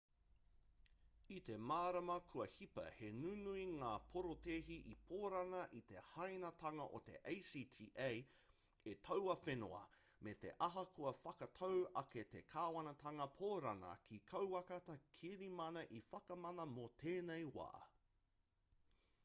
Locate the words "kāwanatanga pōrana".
12.55-13.91